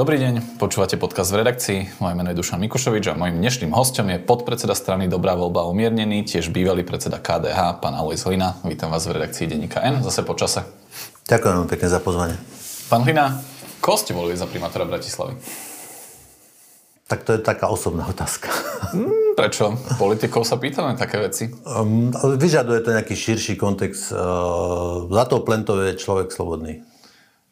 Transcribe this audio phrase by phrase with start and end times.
[0.00, 2.00] Dobrý deň, počúvate podcast v redakcii.
[2.00, 6.24] Moje meno je Dušan Mikušovič a mojim dnešným hostom je podpredseda strany Dobrá voľba umiernený,
[6.24, 8.56] tiež bývalý predseda KDH, pán Alois Hlina.
[8.64, 10.64] Vítam vás v redakcii Denníka N, zase po čase.
[11.28, 12.40] Ďakujem veľmi pekne za pozvanie.
[12.88, 13.44] Pán Hlina,
[13.84, 15.36] koho ste volili za primátora Bratislavy?
[17.04, 18.48] Tak to je taká osobná otázka.
[18.96, 19.76] Hmm, prečo?
[20.00, 21.52] Politikov sa pýtame také veci.
[21.68, 22.08] Um,
[22.40, 24.16] vyžaduje to nejaký širší kontext.
[24.16, 26.88] Uh, za to Plentov je človek slobodný.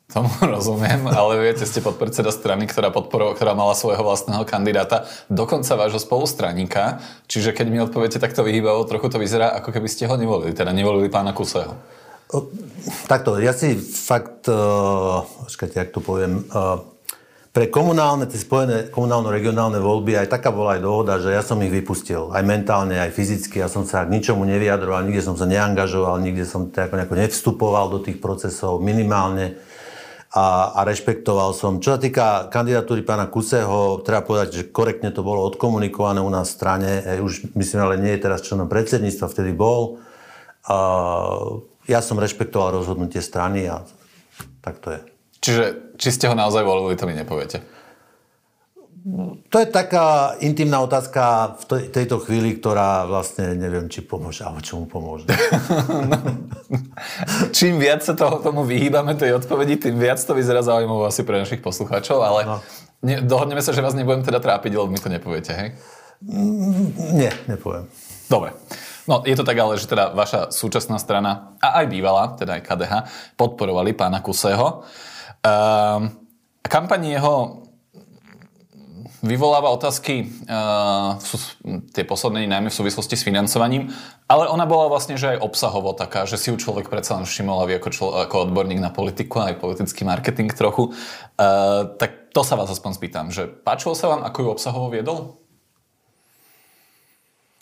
[0.08, 5.76] Tomu rozumiem, ale viete, ste podpredseda strany, ktorá, podporo, ktorá mala svojho vlastného kandidáta, dokonca
[5.76, 10.16] vášho spolustraníka, čiže keď mi odpoviete takto vyhýbavo, trochu to vyzerá, ako keby ste ho
[10.16, 11.76] nevolili, teda nevolili pána Kuseho.
[13.04, 16.80] Takto, ja si fakt, uh, jak to poviem, uh,
[17.52, 21.72] pre komunálne, tie spojené komunálno-regionálne voľby aj taká bola aj dohoda, že ja som ich
[21.72, 26.16] vypustil, aj mentálne, aj fyzicky, ja som sa k ničomu nevyjadroval, nikde som sa neangažoval,
[26.20, 29.67] nikde som nevstupoval do tých procesov minimálne
[30.28, 31.80] a, a rešpektoval som.
[31.80, 36.52] Čo sa týka kandidatúry pána Kuseho, treba povedať, že korektne to bolo odkomunikované u nás
[36.52, 36.90] v strane.
[37.00, 39.96] E, už myslím, ale nie je teraz členom predsedníctva, vtedy bol.
[40.68, 40.76] A,
[41.88, 43.80] ja som rešpektoval rozhodnutie strany a
[44.60, 45.00] tak to je.
[45.40, 45.64] Čiže
[45.96, 47.77] či ste ho naozaj volili, to mi nepoviete.
[49.48, 54.82] To je taká intimná otázka v tejto chvíli, ktorá vlastne neviem, či pomôže, alebo čo
[54.82, 55.28] mu pomôže.
[56.10, 56.18] no,
[57.54, 61.38] čím viac sa toho, tomu vyhýbame tej odpovedi, tým viac to vyzerá zaujímavé asi pre
[61.38, 62.56] našich poslucháčov, ale no.
[63.06, 65.68] ne, dohodneme sa, že vás nebudem teda trápiť, lebo mi to nepoviete, hej?
[66.26, 67.86] Mm, nie, nepoviem.
[68.26, 68.50] Dobre.
[69.08, 72.62] No, je to tak ale, že teda vaša súčasná strana, a aj bývalá, teda aj
[72.66, 72.92] KDH,
[73.40, 74.84] podporovali pána Kuseho.
[75.40, 76.12] Um,
[76.60, 77.67] kampaň jeho
[79.22, 81.18] vyvoláva otázky uh,
[81.94, 83.90] tie posledné najmä v súvislosti s financovaním,
[84.30, 87.66] ale ona bola vlastne že aj obsahovo taká, že si ju človek predsa len všimol
[87.66, 90.94] vie ako, člo, ako odborník na politiku aj politický marketing trochu.
[91.38, 95.38] Uh, tak to sa vás aspoň spýtam, že páčilo sa vám, ako ju obsahovo viedol?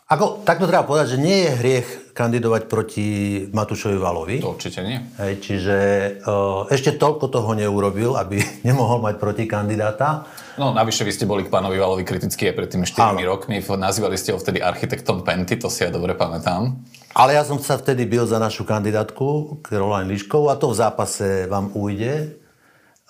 [0.06, 3.06] Ako, takto treba povedať, že nie je hriech kandidovať proti
[3.53, 4.41] Matúšovi Valovi.
[4.41, 4.97] To určite nie.
[5.21, 5.77] Hej, čiže
[6.25, 10.25] uh, ešte toľko toho neurobil, aby nemohol mať proti kandidáta.
[10.56, 13.21] No navyše vy ste boli k pánovi Valovi kritickí aj pred tými 4 Áno.
[13.37, 13.60] rokmi.
[13.60, 16.72] Nazývali ste ho vtedy architektom Penty, to si ja dobre pamätám.
[17.12, 21.44] Ale ja som sa vtedy byl za našu kandidátku, Caroline Liškovú, a to v zápase
[21.53, 22.41] vám ujde.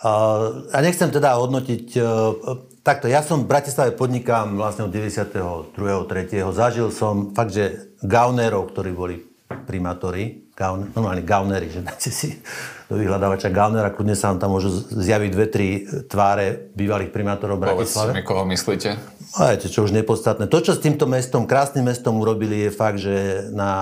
[0.03, 5.75] Uh, a nechcem teda hodnotiť uh, Takto, ja som v Bratislave podnikám vlastne od 92.
[5.75, 6.55] 3.
[6.55, 9.27] Zažil som fakt, že gaunerov, ktorí boli
[9.67, 12.39] primátori, gaun, normálne gaunery, že dáte si
[12.87, 15.69] do vyhľadávača gaunera, kľudne sa vám tam môžu zjaviť dve, tri
[16.07, 18.15] tváre bývalých primátorov Bratislave.
[18.15, 18.95] Povedzte mi, koho myslíte?
[19.37, 20.49] A viete, čo už nepodstatné.
[20.49, 23.73] To, čo s týmto mestom, krásnym mestom urobili, je fakt, že na,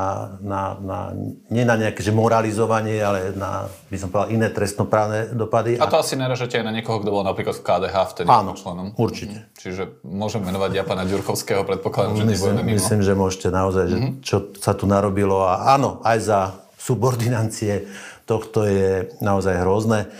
[0.42, 0.98] na, na,
[1.46, 5.78] nie na nejaké že moralizovanie, ale na, by som povedal, iné trestnoprávne dopady.
[5.78, 8.98] A to asi naražete aj na niekoho, kto bol napríklad v KDH vtedy Áno, členom.
[8.98, 9.46] určite.
[9.46, 9.54] Mhm.
[9.54, 12.74] Čiže môžem menovať ja pána Ďurkovského, predpokladám, že myslím, mimo.
[12.74, 14.14] Myslím, že môžete naozaj, že mm-hmm.
[14.26, 15.46] čo sa tu narobilo.
[15.46, 16.40] A áno, aj za
[16.82, 17.86] subordinancie
[18.26, 20.10] tohto je naozaj hrozné.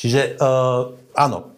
[0.00, 1.57] Čiže uh, áno,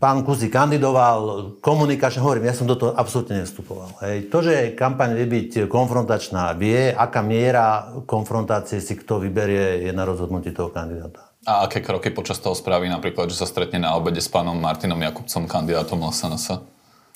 [0.00, 4.00] Pán Kuzi kandidoval, komunikačne, hovorím, ja som do toho absolútne nestupoval.
[4.00, 4.32] Hej.
[4.32, 10.08] To, že kampaň vie byť konfrontačná, vie, aká miera konfrontácie si kto vyberie, je na
[10.08, 11.28] rozhodnutí toho kandidáta.
[11.44, 14.96] A aké kroky počas toho spraví napríklad, že sa stretne na obede s pánom Martinom
[15.04, 16.64] Jakubcom, kandidátom LSNS?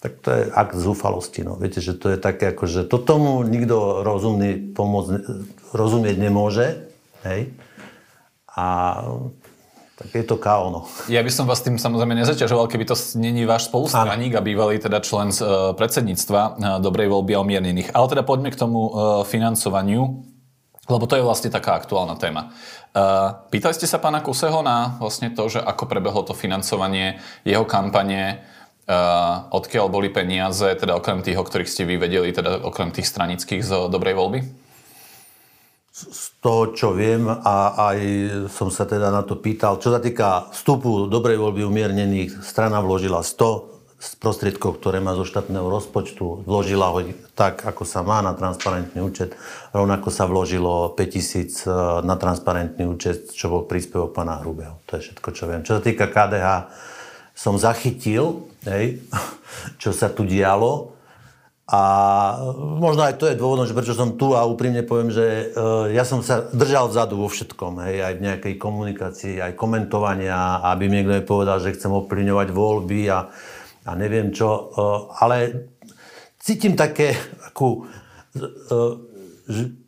[0.05, 1.41] Tak to je akt zúfalosti.
[1.41, 1.57] No.
[1.57, 5.25] Viete, že to je také, ako, že to tomu nikto rozumný pomôcť,
[5.73, 6.85] rozumieť nemôže.
[7.25, 7.57] Hej?
[8.53, 9.01] A
[9.95, 10.81] tak je to KO, no.
[11.07, 14.99] Ja by som vás tým samozrejme nezaťažoval, keby to není váš spolustraník a bývalý teda
[14.99, 17.95] člen z, uh, predsedníctva uh, dobrej voľby a umiernených.
[17.95, 20.27] Ale teda poďme k tomu uh, financovaniu,
[20.91, 22.53] lebo to je vlastne taká aktuálna téma.
[23.51, 28.45] Pýtali ste sa pána Kuseho na vlastne to, že ako prebehlo to financovanie jeho kampane,
[29.51, 33.67] odkiaľ boli peniaze, teda okrem tých, o ktorých ste vy vedeli, teda okrem tých stranických
[33.67, 34.64] z dobrej voľby?
[35.95, 37.99] Z toho, čo viem a aj
[38.51, 39.79] som sa teda na to pýtal.
[39.79, 45.23] Čo sa týka vstupu dobrej voľby umiernených, strana vložila 100 z prostriedkov, ktoré má zo
[45.23, 47.01] štátneho rozpočtu, vložila ho
[47.39, 49.39] tak, ako sa má na transparentný účet.
[49.71, 54.83] Rovnako sa vložilo 5000 e, na transparentný účet, čo bol príspevok pána Hrubého.
[54.91, 55.63] To je všetko, čo viem.
[55.63, 56.75] Čo sa týka KDH,
[57.33, 58.99] som zachytil, hej,
[59.83, 60.93] čo sa tu dialo
[61.65, 61.81] a
[62.61, 65.45] možno aj to je dôvodom, že prečo som tu a úprimne poviem, že e,
[65.97, 70.93] ja som sa držal vzadu vo všetkom, hej, aj v nejakej komunikácii, aj komentovania, aby
[70.93, 73.33] mi niekto nepovedal, že chcem ovplyvňovať voľby a,
[73.89, 74.49] a neviem čo.
[74.53, 74.63] E,
[75.25, 75.37] ale
[76.37, 77.17] cítim také
[77.49, 77.89] akú
[78.37, 78.45] e,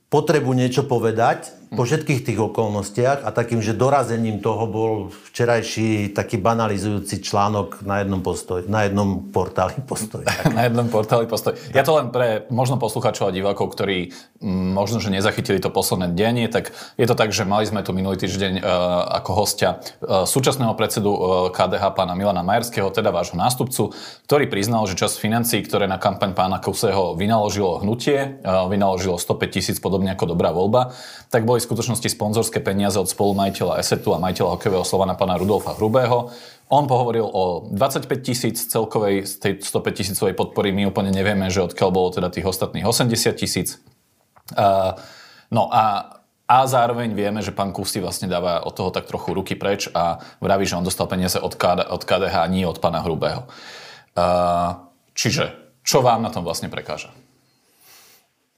[0.09, 6.39] potrebu niečo povedať po všetkých tých okolnostiach a takým, že dorazením toho bol včerajší taký
[6.39, 10.23] banalizujúci článok na jednom, postoj, na jednom portáli postoj.
[10.57, 11.59] na jednom portáli postoj.
[11.75, 16.15] Ja to len pre možno poslucháčov a divákov, ktorí m, možno, že nezachytili to posledné
[16.15, 20.23] denie, tak je to tak, že mali sme tu minulý týždeň uh, ako hostia uh,
[20.23, 21.19] súčasného predsedu uh,
[21.51, 23.91] KDH pána Milana Majerského, teda vášho nástupcu,
[24.31, 29.51] ktorý priznal, že časť financií, ktoré na kampaň pána Kuseho vynaložilo hnutie, uh, vynaložilo 105
[29.51, 30.95] tisíc, podobne ako dobrá voľba,
[31.27, 35.73] tak boli v skutočnosti sponzorské peniaze od spolumajiteľa Esetu a majiteľa hokejového Slovana pána Rudolfa
[35.73, 36.29] Hrubého.
[36.69, 40.77] On pohovoril o 25 tisíc celkovej z tej 105 tisícovej podpory.
[40.77, 43.81] My úplne nevieme, že odkiaľ bolo teda tých ostatných 80 tisíc.
[44.53, 44.93] Uh,
[45.49, 46.13] no a
[46.47, 50.23] a zároveň vieme, že pán Kusy vlastne dáva od toho tak trochu ruky preč a
[50.39, 53.51] vraví, že on dostal peniaze od, KD, od KDH, nie od pána Hrubého.
[54.15, 55.51] Uh, čiže,
[55.83, 57.11] čo vám na tom vlastne prekáža?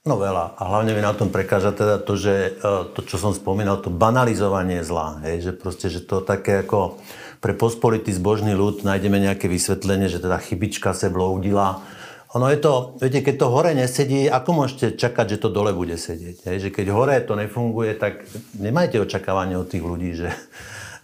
[0.09, 0.57] No veľa.
[0.57, 3.93] A hlavne mi na tom prekáža teda to, že e, to, čo som spomínal, to
[3.93, 5.21] banalizovanie zla.
[5.21, 6.97] Hej, že proste, že to také ako
[7.37, 11.85] pre pospolitý zbožný ľud nájdeme nejaké vysvetlenie, že teda chybička se bloudila.
[12.33, 15.93] Ono je to, viete, keď to hore nesedí, ako môžete čakať, že to dole bude
[15.93, 16.41] sedieť?
[16.49, 16.57] Hej?
[16.65, 18.25] Že keď hore to nefunguje, tak
[18.57, 20.33] nemajte očakávanie od tých ľudí, že,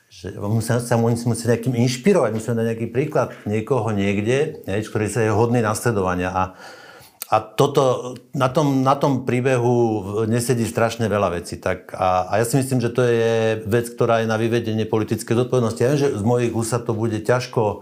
[0.10, 5.22] že musíme sa musí nejakým inšpirovať, musíme dať nejaký príklad niekoho niekde, hej, ktorý sa
[5.22, 6.34] je hodný nasledovania.
[6.34, 6.44] A
[7.26, 9.76] a toto, na tom, na tom príbehu
[10.30, 11.58] nesedí strašne veľa vecí.
[11.58, 15.34] Tak, a, a ja si myslím, že to je vec, ktorá je na vyvedenie politické
[15.34, 15.82] zodpovednosti.
[15.82, 17.82] Ja viem, že z mojich úsa to bude ťažko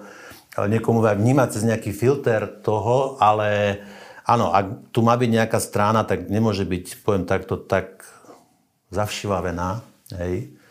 [0.55, 3.81] niekomu vnímať cez nejaký filter toho, ale
[4.23, 8.07] áno, ak tu má byť nejaká strana, tak nemôže byť, poviem takto, tak
[8.95, 9.83] zavšivavená.
[10.23, 10.62] Hej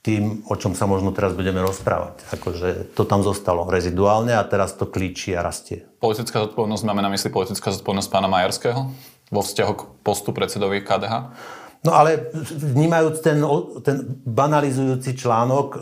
[0.00, 2.24] tým, o čom sa možno teraz budeme rozprávať.
[2.32, 5.84] Akože to tam zostalo reziduálne a teraz to klíči a rastie.
[6.00, 8.88] Politická zodpovednosť, máme na mysli politická zodpovednosť pána Majerského
[9.28, 11.36] vo vzťahu k postu predsedovi KDH?
[11.80, 13.40] No ale vnímajúc ten,
[13.80, 15.80] ten banalizujúci článok,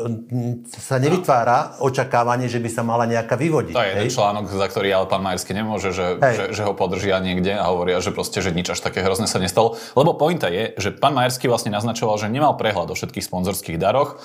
[0.70, 3.74] sa nevytvára očakávanie, že by sa mala nejaká vyvodiť.
[3.74, 4.00] To je hej?
[4.06, 7.66] ten článok, za ktorý ale pán Majerský nemôže, že, že, že ho podržia niekde a
[7.66, 9.74] hovoria, že proste, že nič až také hrozné sa nestalo.
[9.98, 14.22] Lebo pointa je, že pán Majerský vlastne naznačoval, že nemal prehľad o všetkých sponzorských daroch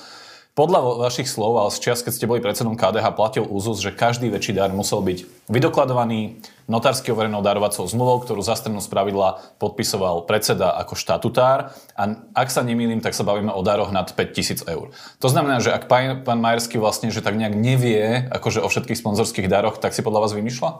[0.53, 4.29] podľa vašich slov, ale z čas, keď ste boli predsedom KDH, platil úzus, že každý
[4.29, 10.77] väčší dar musel byť vydokladovaný notársky overenou darovacou zmluvou, ktorú za stranu spravidla podpisoval predseda
[10.77, 11.73] ako štatutár.
[11.97, 12.03] A
[12.38, 14.94] ak sa nemýlim, tak sa bavíme o daroch nad 5000 eur.
[14.94, 19.01] To znamená, že ak pán, pán Majerský vlastne, že tak nejak nevie akože o všetkých
[19.01, 20.71] sponzorských daroch, tak si podľa vás vymýšľa?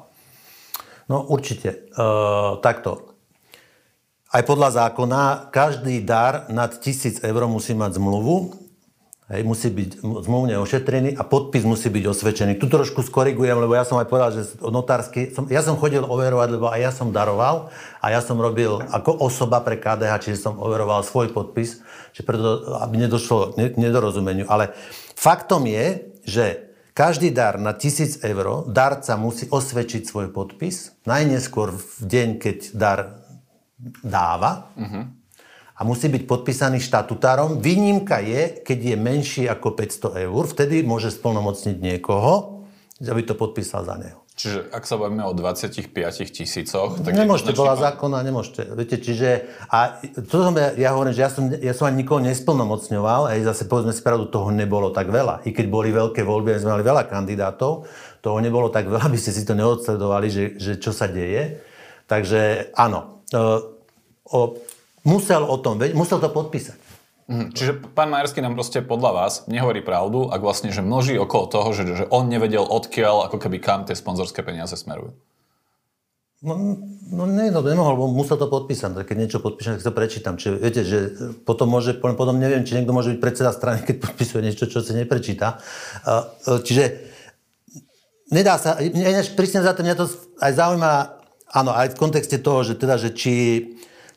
[1.10, 1.90] No určite.
[1.98, 3.18] Uh, takto.
[4.30, 8.63] Aj podľa zákona každý dar nad 1000 eur musí mať zmluvu
[9.32, 12.60] Hej, musí byť zmluvne ošetrený a podpis musí byť osvedčený.
[12.60, 16.60] Tu trošku skorigujem, lebo ja som aj povedal, že notársky, som, ja som chodil overovať,
[16.60, 17.72] lebo aj ja som daroval
[18.04, 21.80] a ja som robil ako osoba pre KDH, čiže som overoval svoj podpis,
[22.12, 24.44] že preto, aby nedošlo k nedorozumeniu.
[24.52, 24.76] Ale
[25.16, 26.46] faktom je, že
[26.92, 33.24] každý dar na 1000 eur, darca musí osvedčiť svoj podpis, najneskôr v deň, keď dar
[34.04, 34.68] dáva.
[34.76, 35.23] Uh-huh
[35.74, 37.58] a musí byť podpísaný štatutárom.
[37.58, 42.66] Výnimka je, keď je menší ako 500 eur, vtedy môže splnomocniť niekoho,
[43.02, 44.24] aby to podpísal za neho.
[44.34, 45.94] Čiže ak sa bavíme o 25
[46.34, 46.98] tisícoch...
[47.06, 48.66] Tak nemôžete, bola zákona, nemôžete.
[48.74, 49.46] Viete, čiže...
[49.70, 53.46] A to som ja, ja hovorím, že ja som, ja som ani nikoho nesplnomocňoval, aj
[53.46, 55.46] zase povedzme si pravdu, toho nebolo tak veľa.
[55.46, 57.86] I keď boli veľké voľby, sme mali veľa kandidátov,
[58.26, 61.62] toho nebolo tak veľa, aby ste si to neodsledovali, že, že čo sa deje.
[62.10, 63.38] Takže áno, e,
[64.34, 64.40] o,
[65.04, 66.80] musel o tom musel to podpísať.
[67.24, 67.56] Mhm.
[67.56, 71.70] Čiže pán Majerský nám proste podľa vás nehovorí pravdu, ak vlastne, že množí okolo toho,
[71.72, 75.16] že, že on nevedel odkiaľ, ako keby kam tie sponzorské peniaze smerujú.
[76.44, 76.60] No,
[77.08, 79.08] no nie, no nemohol, musel to podpísať.
[79.08, 80.36] Keď niečo podpíšem, tak to prečítam.
[80.36, 81.00] Čiže viete, že
[81.48, 84.92] potom môže, potom neviem, či niekto môže byť predseda strany, keď podpisuje niečo, čo si
[84.92, 85.64] neprečíta.
[86.44, 86.84] Čiže
[88.36, 88.76] nedá sa,
[89.40, 90.12] prísne za to, mňa to
[90.44, 90.94] aj zaujíma,
[91.48, 93.32] áno, aj v kontexte toho, že teda, že či,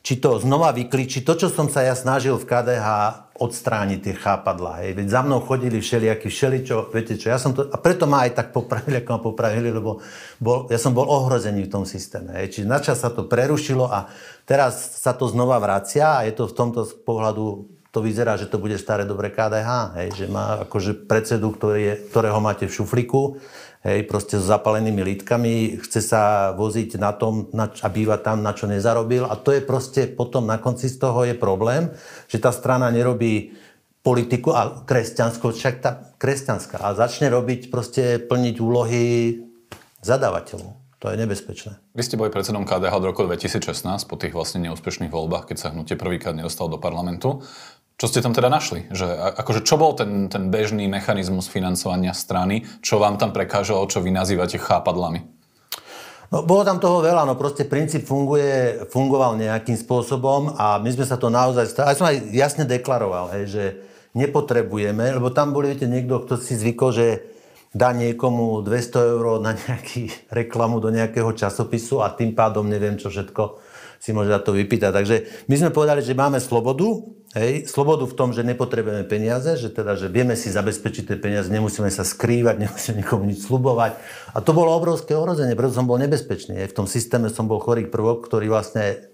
[0.07, 1.19] či to znova vyklíči.
[1.27, 2.87] To, čo som sa ja snažil v KDH
[3.35, 4.79] odstrániť tie chápadla.
[4.79, 4.95] Hej.
[4.95, 8.39] Veď za mnou chodili všelijakí všeličo, viete čo, ja som to, a preto ma aj
[8.39, 9.99] tak popravili, ako ma popravili, lebo
[10.39, 12.39] bol, ja som bol ohrozený v tom systéme.
[12.39, 12.55] Hej.
[12.55, 14.07] Čiže načas sa to prerušilo a
[14.47, 18.61] teraz sa to znova vracia a je to v tomto pohľadu to vyzerá, že to
[18.61, 23.41] bude staré dobre KDH, hej, že má akože predsedu, ktorý je, ktorého máte v šufliku,
[23.85, 28.55] hej, proste s zapalenými lítkami, chce sa voziť na tom na, a býva tam, na
[28.55, 31.93] čo nezarobil a to je proste potom na konci z toho je problém,
[32.31, 33.53] že tá strana nerobí
[34.01, 39.03] politiku a kresťanskú, však tá kresťanská a začne robiť proste plniť úlohy
[39.99, 40.87] zadávateľov.
[40.97, 41.77] To je nebezpečné.
[41.93, 45.69] Vy ste boli predsedom KDH od roku 2016 po tých vlastne neúspešných voľbách, keď sa
[45.69, 47.45] hnutie prvýkrát nedostalo do parlamentu.
[47.97, 48.85] Čo ste tam teda našli?
[48.93, 49.09] Že,
[49.41, 52.61] akože, čo bol ten, ten bežný mechanizmus financovania strany?
[52.85, 55.25] Čo vám tam prekážalo, čo vy nazývate chápadlami?
[56.29, 61.09] No, bolo tam toho veľa, no proste princíp funguje, fungoval nejakým spôsobom a my sme
[61.09, 61.73] sa to naozaj...
[61.81, 63.63] Aj som aj jasne deklaroval, hej, že
[64.13, 67.07] nepotrebujeme, lebo tam boli, viete, niekto, kto si zvykol, že
[67.73, 70.13] dá niekomu 200 eur na nejaký
[70.45, 73.66] reklamu do nejakého časopisu a tým pádom neviem čo všetko
[74.07, 74.91] si môže za to vypýtať.
[74.95, 75.15] Takže
[75.51, 77.03] my sme povedali, že máme slobodu,
[77.35, 81.51] hej, slobodu v tom, že nepotrebujeme peniaze, že teda, že vieme si zabezpečiť tie peniaze,
[81.51, 83.99] nemusíme sa skrývať, nemusíme nikomu nič slubovať.
[84.31, 86.55] A to bolo obrovské ohrozenie, preto som bol nebezpečný.
[86.63, 86.71] Hej.
[86.71, 89.11] V tom systéme som bol chorý prvok, ktorý vlastne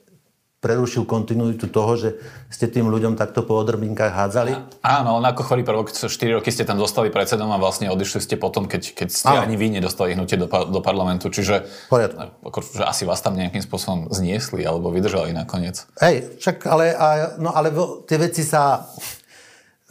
[0.63, 2.15] prerušil kontinuitu toho, že
[2.48, 4.79] ste tým ľuďom takto po odrbinkách hádzali?
[4.79, 6.08] Áno, on ako chorý prvok, 4
[6.39, 9.43] roky ste tam zostali predsedom a vlastne odišli ste potom, keď, keď ste áno.
[9.43, 11.27] ani vy nedostali hnutie do, do parlamentu.
[11.27, 15.84] Čiže ako, že asi vás tam nejakým spôsobom zniesli alebo vydržali nakoniec.
[16.00, 17.75] Hej, však ale, a, no, ale
[18.08, 18.88] tie veci sa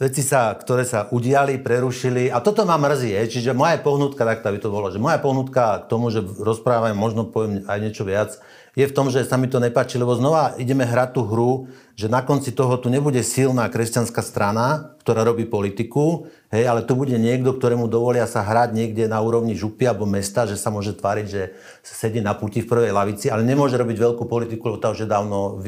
[0.03, 3.39] veci sa, ktoré sa udiali, prerušili a toto ma mrzí, je.
[3.39, 7.29] čiže moja pohnutka, tak by to bolo, že moja pohnutka k tomu, že rozprávam, možno
[7.29, 8.35] poviem aj niečo viac,
[8.73, 12.09] je v tom, že sa mi to nepáči, lebo znova ideme hrať tú hru, že
[12.09, 17.13] na konci toho tu nebude silná kresťanská strana, ktorá robí politiku, hej, ale tu bude
[17.13, 21.25] niekto, ktorému dovolia sa hrať niekde na úrovni župy alebo mesta, že sa môže tváriť,
[21.29, 21.53] že
[21.85, 25.09] sedí na puti v prvej lavici, ale nemôže robiť veľkú politiku, lebo tá už je
[25.11, 25.61] dávno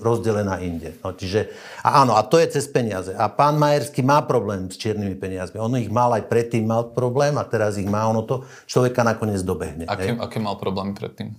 [0.00, 0.96] rozdelená inde.
[1.04, 1.52] No, čiže,
[1.84, 3.12] a áno, a to je cez peniaze.
[3.12, 5.60] A pán Majerský má problém s čiernymi peniazmi.
[5.60, 8.08] On ich mal aj predtým mal problém a teraz ich má.
[8.08, 9.84] Ono to človeka nakoniec dobehne.
[9.84, 11.36] Aké, aké mal problémy predtým?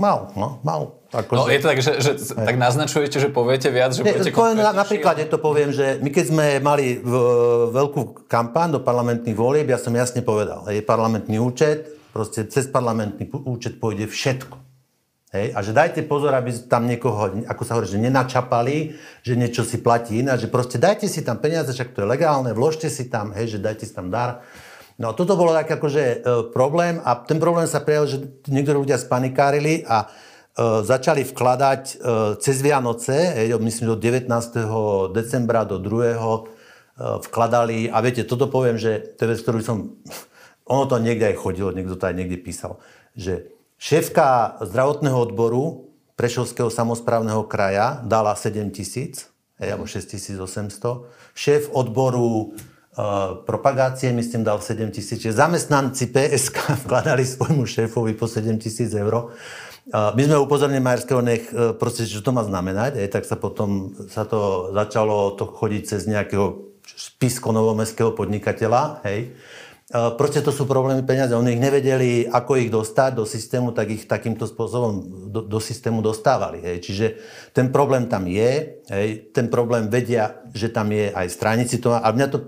[0.00, 1.04] Mal, no, mal.
[1.12, 1.52] Ako, no, že...
[1.52, 5.28] je to tak, že, že tak naznačujete, že poviete viac, že budete na, Napríklad je
[5.28, 7.12] to poviem, že my keď sme mali v,
[7.68, 13.28] veľkú kampaň do parlamentných volieb, ja som jasne povedal, je parlamentný účet, proste cez parlamentný
[13.44, 14.56] účet pôjde všetko.
[15.32, 19.64] Hej, a že dajte pozor, aby tam niekoho, ako sa hovorí, že nenačapali, že niečo
[19.64, 23.08] si platí iná, že proste dajte si tam peniaze, však to je legálne, vložte si
[23.08, 24.44] tam, hej, že dajte si tam dar
[25.00, 26.16] No toto bolo tak akože e,
[26.52, 28.18] problém a ten problém sa prejavil, že
[28.48, 30.06] niektorí ľudia spanikárili a e,
[30.84, 31.94] začali vkladať e,
[32.40, 34.28] cez Vianoce, myslím do 19.
[35.12, 36.52] decembra do 2.
[36.92, 39.96] E, vkladali a viete, toto poviem, že to je vec, ktorú som,
[40.72, 42.78] ono to niekde aj chodilo, niekto to aj niekde písal,
[43.16, 43.48] že
[43.80, 52.52] šéfka zdravotného odboru Prešovského samozprávneho kraja dala 7 tisíc, alebo 6800, šéf odboru
[53.48, 55.24] propagácie, myslím, dal 7 tisíc.
[55.24, 59.32] Zamestnanci PSK vkladali svojmu šéfovi po 7 tisíc eur.
[59.92, 63.90] My sme upozornili Majerského, nech e, proste, čo to má znamenať, aj, tak sa potom
[64.14, 69.34] sa to začalo to chodiť cez nejakého spisko novomestského podnikateľa, hej.
[69.92, 71.36] Proste to sú problémy peniaze.
[71.36, 76.00] Oni ich nevedeli, ako ich dostať do systému, tak ich takýmto spôsobom do, do systému
[76.00, 76.64] dostávali.
[76.64, 76.76] Hej.
[76.80, 77.06] Čiže
[77.52, 79.08] ten problém tam je, hej.
[79.36, 81.76] ten problém vedia, že tam je aj stranici.
[81.84, 82.38] To, a mňa to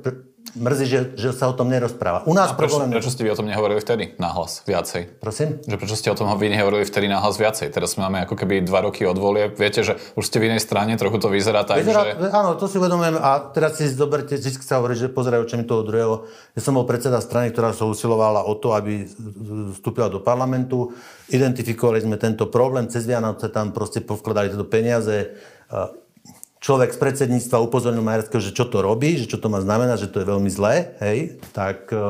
[0.52, 2.22] mrzí, že, že sa o tom nerozpráva.
[2.28, 2.92] U nás a prečo, problém...
[2.92, 5.16] prečo ste vy o tom nehovorili vtedy nahlas viacej?
[5.16, 5.58] Prosím?
[5.64, 7.72] Že prečo ste o tom vy nehovorili vtedy nahlas viacej?
[7.72, 9.48] Teraz máme ako keby dva roky od volie.
[9.48, 12.28] Viete, že už ste v inej strane, trochu to vyzerá tak, vyzerá, že...
[12.30, 15.82] Áno, to si uvedomujem a teraz si zoberte, vždy sa hovorí, že pozerajú očami toho
[15.82, 16.28] druhého.
[16.52, 19.08] Ja som bol predseda strany, ktorá sa usilovala o to, aby
[19.74, 20.92] vstúpila do parlamentu.
[21.32, 22.86] Identifikovali sme tento problém.
[22.92, 25.34] Cez Vianoce tam proste povkladali tieto peniaze
[26.64, 30.12] človek z predsedníctva upozornil Majerského, že čo to robí, že čo to má znamenať, že
[30.16, 32.00] to je veľmi zlé, hej, tak e,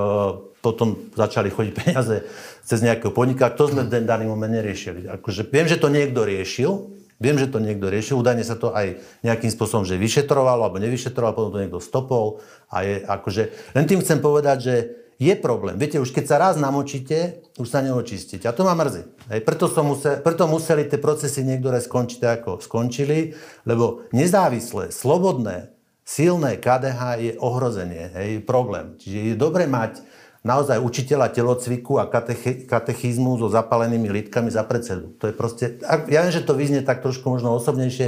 [0.63, 2.23] potom začali chodiť peniaze
[2.63, 3.51] cez nejakého podnika.
[3.51, 5.11] To sme v ten daný moment neriešili.
[5.11, 6.87] Akože, viem, že to niekto riešil,
[7.19, 11.35] viem, že to niekto riešil, údajne sa to aj nejakým spôsobom, že vyšetrovalo alebo nevyšetrovalo,
[11.35, 12.39] potom to niekto stopol.
[12.71, 14.75] A je, akože, len tým chcem povedať, že
[15.19, 15.79] je problém.
[15.79, 18.51] Viete, už keď sa raz namočíte, už sa neočistíte.
[18.51, 19.03] A to ma mrzí.
[19.31, 25.71] Hej, preto, som musel, preto museli tie procesy niektoré skončiť ako skončili, lebo nezávislé, slobodné,
[26.05, 28.99] silné KDH je ohrozenie, hej, problém.
[29.01, 30.03] Čiže je dobre mať
[30.45, 35.17] naozaj učiteľa telocviku a katechi, katechizmu so zapalenými lítkami za predsedu.
[35.17, 35.81] To je proste,
[36.13, 38.07] ja viem, že to vyznie tak trošku možno osobnejšie.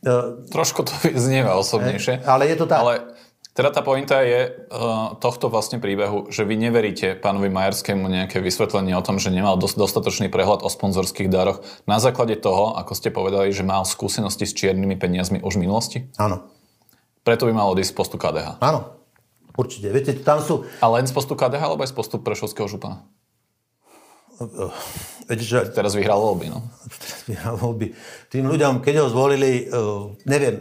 [0.00, 0.16] E,
[0.48, 2.24] Trošku to vyznieva osobnejšie.
[2.24, 2.80] Ale je to tak.
[2.80, 2.94] Ale
[3.56, 8.92] teda tá pointa je uh, tohto vlastne príbehu, že vy neveríte pánovi Majerskému nejaké vysvetlenie
[8.92, 13.08] o tom, že nemal dos- dostatočný prehľad o sponzorských daroch na základe toho, ako ste
[13.08, 15.98] povedali, že mal skúsenosti s čiernymi peniazmi už v minulosti?
[16.20, 16.44] Áno.
[17.24, 18.60] Preto by mal odísť z postu KDH?
[18.60, 18.92] Áno,
[19.56, 19.88] určite.
[19.88, 20.68] Viete, tam sú...
[20.84, 23.08] A len z postu KDH alebo aj z postu Prešovského župana?
[25.32, 25.64] Viete, že...
[25.72, 26.60] Teraz vyhral voľby, no.
[26.92, 27.96] Teraz vyhral voľby.
[28.28, 30.60] Tým ľuďom, keď ho zvolili, uh, neviem,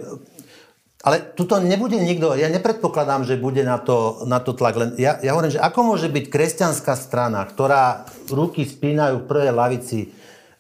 [1.05, 4.74] ale tuto nebude nikto, ja nepredpokladám, že bude na to, na to tlak.
[4.74, 9.53] Len ja, ja hovorím, že ako môže byť kresťanská strana, ktorá ruky spínajú v prvej
[9.53, 10.09] lavici,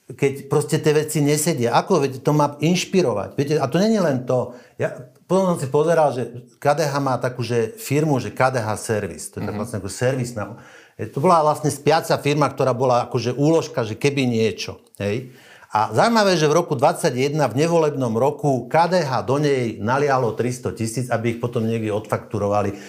[0.05, 1.73] keď proste tie veci nesedia.
[1.73, 1.97] Ako?
[1.97, 3.33] Veď to má inšpirovať.
[3.33, 4.53] Viete, a to není len to.
[4.77, 9.33] Ja potom som si pozeral, že KDH má takú že firmu, že KDH Service.
[9.33, 9.57] To je mm-hmm.
[9.57, 10.61] vlastne ako servisná.
[10.95, 14.77] To bola vlastne spiaca firma, ktorá bola akože úložka, že keby niečo.
[15.01, 15.33] Hej?
[15.75, 21.05] A zaujímavé, že v roku 2021, v nevolebnom roku, KDH do nej nalialo 300 tisíc,
[21.11, 22.79] aby ich potom niekde odfakturovali.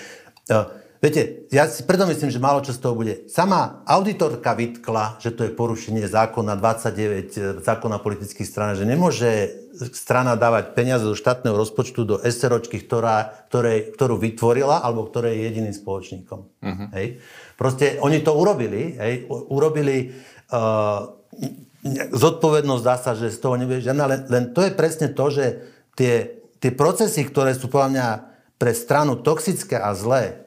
[1.02, 3.28] Viete, ja si preto myslím, že málo čo z toho bude.
[3.28, 9.52] Sama auditorka vytkla, že to je porušenie zákona 29, e, zákona politických strán, že nemôže
[9.92, 15.52] strana dávať peniaze zo štátneho rozpočtu do SROčky, ktorá, ktoré, ktorú vytvorila, alebo ktoré je
[15.52, 16.40] jediným spoločníkom.
[16.64, 16.88] Uh-huh.
[16.96, 17.20] Hej.
[17.60, 20.16] Proste oni to urobili, hej, urobili
[20.48, 21.12] uh,
[22.10, 25.62] zodpovednosť, dá sa, že z toho nebude žiadna, len, len to je presne to, že
[25.94, 28.08] tie, tie procesy, ktoré sú podľa mňa
[28.56, 30.46] pre stranu toxické a zlé,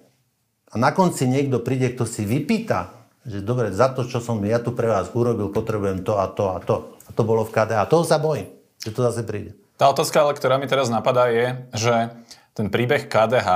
[0.70, 2.94] a na konci niekto príde, kto si vypýta,
[3.26, 6.54] že dobre, za to, čo som ja tu pre vás urobil, potrebujem to a to
[6.54, 6.94] a to.
[7.06, 7.74] A to bolo v KD.
[7.74, 9.58] A toho sa bojím, že to zase príde.
[9.82, 12.14] Tá otázka, ale ktorá mi teraz napadá, je, že
[12.54, 13.50] ten príbeh KDH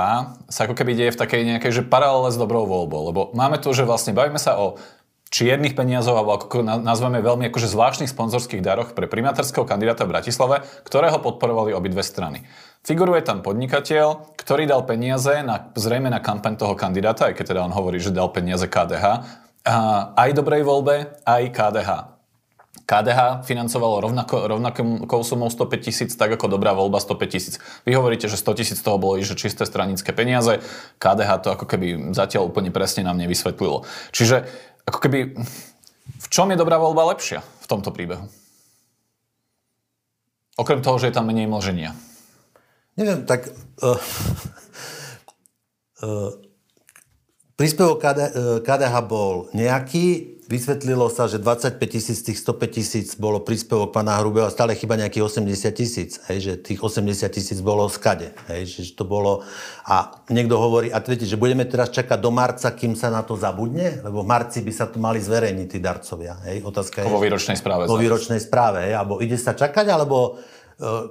[0.48, 3.12] sa ako keby deje v takej nejakej že paralele s dobrou voľbou.
[3.12, 4.80] Lebo máme tu, že vlastne bavíme sa o
[5.34, 10.62] čiernych peniazov, alebo ako nazveme veľmi akože zvláštnych sponzorských daroch pre primátorského kandidáta v Bratislave,
[10.86, 12.46] ktorého podporovali obidve strany.
[12.86, 17.66] Figuruje tam podnikateľ, ktorý dal peniaze na, zrejme na kampaň toho kandidáta, aj keď teda
[17.66, 19.26] on hovorí, že dal peniaze KDH,
[20.14, 22.14] aj dobrej voľbe, aj KDH.
[22.84, 27.56] KDH financovalo rovnako, rovnakou sumou 105 tisíc, tak ako dobrá voľba 105 tisíc.
[27.88, 30.60] Vy hovoríte, že 100 tisíc toho bolo že čisté stranické peniaze.
[31.00, 33.88] KDH to ako keby zatiaľ úplne presne nám nevysvetlilo.
[34.12, 34.44] Čiže
[34.84, 35.18] ako keby,
[36.04, 38.28] v čom je dobrá voľba lepšia v tomto príbehu?
[40.54, 41.96] Okrem toho, že je tam menej mlženia.
[42.94, 43.50] Neviem, tak...
[43.82, 43.98] Uh,
[46.04, 46.43] uh,
[47.54, 48.20] príspevok KD,
[48.62, 54.20] KDH bol nejaký, Vysvetlilo sa, že 25 tisíc z tých 105 tisíc bolo príspevok pána
[54.20, 56.20] Hrubého a stále chyba nejakých 80 tisíc.
[56.20, 58.36] že tých 80 tisíc bolo skade.
[58.52, 59.40] Hej, že to bolo...
[59.88, 63.40] A niekto hovorí, a viete, že budeme teraz čakať do marca, kým sa na to
[63.40, 64.04] zabudne?
[64.04, 66.36] Lebo v marci by sa to mali zverejniť tí darcovia.
[66.44, 67.08] Hej, otázka je...
[67.08, 67.88] Vo výročnej správe.
[67.88, 68.84] Vo výročnej správe.
[68.84, 70.36] Hej, alebo ide sa čakať, alebo...
[70.76, 71.08] Uh,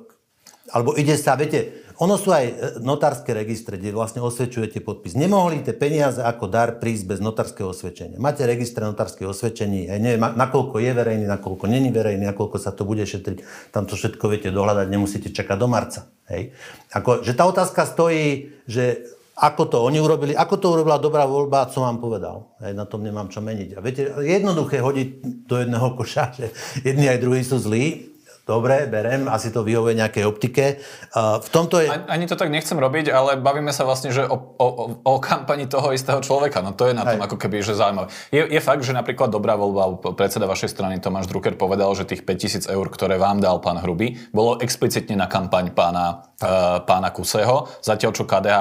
[0.70, 5.14] alebo ide sa, viete, ono sú aj e, notárske registre, kde vlastne osvedčujete podpis.
[5.14, 8.18] Nemohli tie peniaze ako dar prísť bez notárskeho osvedčenia.
[8.18, 12.88] Máte registre notárskych osvedčení, aj neviem, nakoľko je verejný, nakoľko není verejný, nakoľko sa to
[12.88, 13.70] bude šetriť.
[13.70, 16.10] Tam to všetko viete dohľadať, nemusíte čakať do marca.
[16.32, 16.56] Hej.
[16.94, 21.66] Ako, že tá otázka stojí, že ako to oni urobili, ako to urobila dobrá voľba,
[21.66, 22.54] co vám povedal.
[22.62, 23.70] Hej, na tom nemám čo meniť.
[23.74, 25.10] A viete, jednoduché hodiť
[25.50, 26.46] do jedného koša, že
[26.86, 28.13] jedni aj druhí sú zlí,
[28.44, 30.84] Dobre, berem, asi to vyhovuje nejakej optike.
[31.16, 31.88] V tomto je...
[31.88, 34.68] Ani to tak nechcem robiť, ale bavíme sa vlastne, že o, o,
[35.00, 36.60] o kampani toho istého človeka.
[36.60, 37.32] No to je na tom Aj.
[37.32, 38.12] ako keby, že zaujímavé.
[38.36, 42.28] Je, je fakt, že napríklad dobrá voľba, predseda vašej strany Tomáš Drucker povedal, že tých
[42.28, 47.72] 5000 eur, ktoré vám dal pán Hrubý, bolo explicitne na kampaň pána, uh, pána Kuseho.
[47.80, 48.60] Zatiaľ, čo KDH,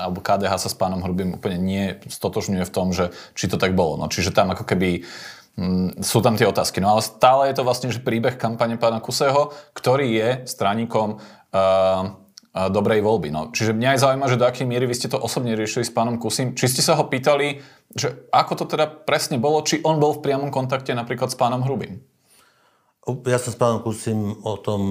[0.00, 3.76] alebo KDH sa s pánom Hrubým úplne nie stotožňuje v tom, že či to tak
[3.76, 4.00] bolo.
[4.00, 5.04] No, čiže tam ako keby
[6.00, 6.80] sú tam tie otázky.
[6.80, 12.16] No ale stále je to vlastne že príbeh kampane pána Kuseho, ktorý je straníkom uh,
[12.50, 13.30] dobrej voľby.
[13.30, 15.94] No, čiže mňa aj zaujíma, že do akej miery vy ste to osobne riešili s
[15.94, 16.58] pánom Kusim.
[16.58, 17.62] Či ste sa ho pýtali,
[17.94, 21.62] že ako to teda presne bolo, či on bol v priamom kontakte napríklad s pánom
[21.62, 22.02] Hrubým?
[23.08, 24.82] Ja sa s pánom Kusím o tom,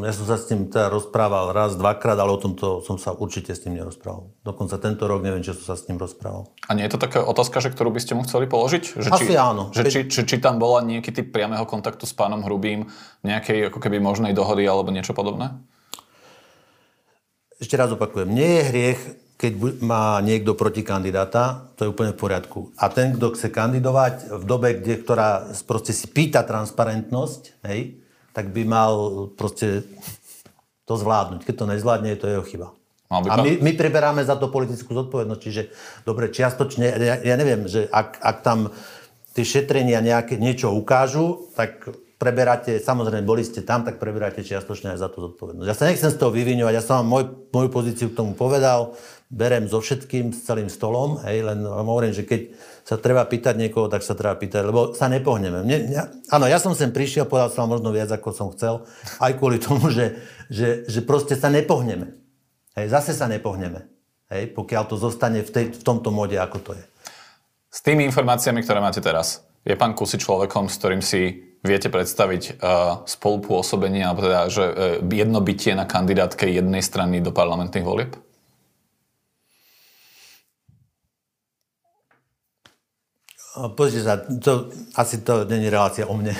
[0.00, 3.52] ja som sa s ním teda rozprával raz, dvakrát, ale o tomto som sa určite
[3.52, 4.32] s ním nerozprával.
[4.40, 6.48] Dokonca tento rok neviem, či som sa s ním rozprával.
[6.64, 9.04] A nie je to taká otázka, že ktorú by ste mu chceli položiť?
[9.04, 9.68] Že Asi či, áno.
[9.76, 12.88] Že či, či, či tam bola nejaký typ priamého kontaktu s pánom Hrubým,
[13.20, 15.52] nejakej ako keby možnej dohody alebo niečo podobné?
[17.60, 19.00] Ešte raz opakujem, nie je hriech
[19.38, 22.74] keď má niekto proti kandidáta, to je úplne v poriadku.
[22.74, 28.02] A ten, kto chce kandidovať v dobe, kde, ktorá proste si pýta transparentnosť, hej,
[28.34, 28.92] tak by mal
[29.38, 29.86] proste
[30.90, 31.46] to zvládnuť.
[31.46, 32.68] Keď to nezvládne, je to jeho chyba.
[33.08, 35.62] A my, my preberáme za to politickú zodpovednosť, čiže
[36.04, 38.74] dobre, čiastočne, ja, ja neviem, že ak, ak tam
[39.32, 44.98] tie šetrenia nejaké, niečo ukážu, tak preberáte, samozrejme, boli ste tam, tak preberáte čiastočne aj
[44.98, 45.68] za to zodpovednosť.
[45.70, 48.98] Ja sa nechcem z toho vyviňovať, ja som vám môj, moju pozíciu k tomu povedal,
[49.30, 52.50] berem so všetkým, s celým stolom, hej, len hovorím, že keď
[52.82, 55.62] sa treba pýtať niekoho, tak sa treba pýtať, lebo sa nepohneme.
[55.62, 58.82] Mne, ja, áno, ja som sem prišiel, povedal som možno viac, ako som chcel,
[59.22, 60.18] aj kvôli tomu, že,
[60.50, 62.18] že, že proste sa nepohneme.
[62.74, 63.86] Hej, zase sa nepohneme,
[64.34, 66.84] hej, pokiaľ to zostane v, tej, v tomto mode, ako to je.
[67.68, 72.42] S tými informáciami, ktoré máte teraz, je pán Kusy človekom, s ktorým si viete predstaviť
[72.58, 78.12] uh, spolupôsobenie, alebo teda, že uh, jedno bytie na kandidátke jednej strany do parlamentných volieb?
[83.74, 86.30] Pozrite sa, to, asi to není relácia o mne.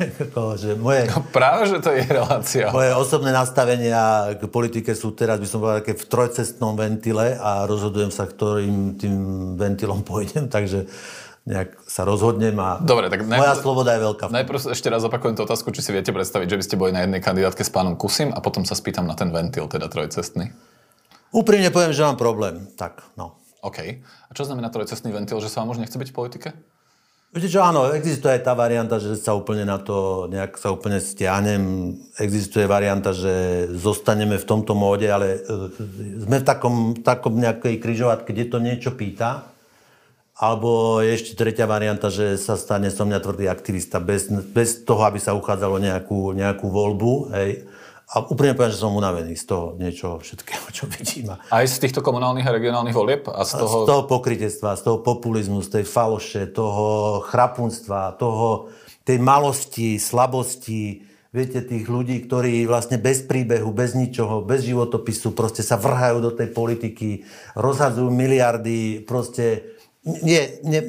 [0.62, 2.72] že moje, no práve, že to je relácia.
[2.72, 7.68] Moje osobné nastavenia k politike sú teraz, by som povedal, také v trojcestnom ventile a
[7.68, 9.14] rozhodujem sa, ktorým tým
[9.60, 10.88] ventilom pôjdem, takže
[11.42, 14.30] nejak sa rozhodnem a Dobre, tak najprv, moja sloboda je veľká.
[14.30, 17.02] Najprv ešte raz opakujem tú otázku, či si viete predstaviť, že by ste boli na
[17.02, 20.54] jednej kandidátke s pánom Kusim a potom sa spýtam na ten ventil, teda trojcestný.
[21.34, 22.70] Úprimne poviem, že mám problém.
[22.78, 23.42] Tak, no.
[23.62, 23.78] OK.
[24.02, 26.48] A čo znamená trojcestný ventil, že sa vám už nechce byť v politike?
[27.32, 31.00] Viete čo, áno, existuje aj tá varianta, že sa úplne na to nejak sa úplne
[31.00, 31.96] stiahnem.
[32.20, 38.36] Existuje varianta, že zostaneme v tomto móde, ale e, sme v takom, takom nejakej križovatke,
[38.36, 39.51] kde to niečo pýta.
[40.32, 45.20] Alebo ešte tretia varianta, že sa stane som mňa tvrdý aktivista bez, bez toho, aby
[45.20, 47.12] sa uchádzalo nejakú, nejakú voľbu.
[47.36, 47.50] Hej
[48.12, 51.32] a úplne poviem, že som unavený z toho niečoho všetkého, čo vidím.
[51.32, 53.24] Aj z týchto komunálnych a regionálnych volieb?
[53.32, 53.88] A z toho...
[53.88, 58.68] Z toho pokrytectva, z toho populizmu, z tej faloše, toho chrapunstva, toho,
[59.08, 65.64] tej malosti, slabosti, viete, tých ľudí, ktorí vlastne bez príbehu, bez ničoho, bez životopisu, proste
[65.64, 67.24] sa vrhajú do tej politiky,
[67.56, 69.72] rozhadzujú miliardy, proste
[70.04, 70.80] nie, nie,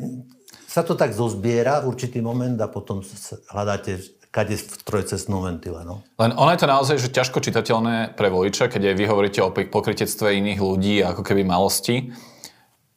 [0.65, 3.05] sa to tak zozbiera v určitý moment a potom
[3.53, 4.01] hľadáte
[4.33, 5.85] kade v trojcestnom ventile.
[5.85, 6.01] No.
[6.17, 9.53] Len ono je to naozaj že ťažko čitateľné pre voliča, keď aj vy hovoríte o
[9.53, 12.09] pokrytectve iných ľudí ako keby malosti.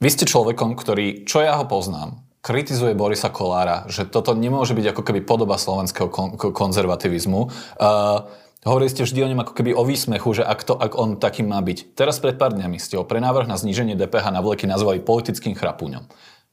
[0.00, 4.96] Vy ste človekom, ktorý, čo ja ho poznám, kritizuje Borisa Kolára, že toto nemôže byť
[4.96, 7.40] ako keby podoba slovenského kon- konzervativizmu.
[7.76, 8.30] Uh,
[8.66, 11.46] Hovorili ste vždy o ňom ako keby o výsmechu, že ak, to, ak on takým
[11.46, 11.94] má byť.
[11.94, 16.02] Teraz pred pár dňami ste o prenávrh na zníženie DPH na vleky nazvali politickým chrapuňom.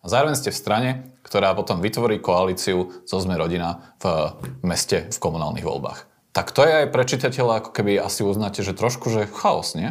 [0.04, 0.90] A zároveň ste v strane,
[1.26, 4.30] ktorá potom vytvorí koalíciu zo Sme rodina v
[4.62, 6.06] meste v komunálnych voľbách.
[6.38, 9.90] Tak to je aj pre čitateľa, ako keby asi uznáte, že trošku, že chaos, nie?